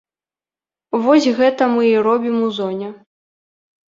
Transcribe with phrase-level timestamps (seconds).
[1.03, 2.89] Вось гэта мы і робім у зоне.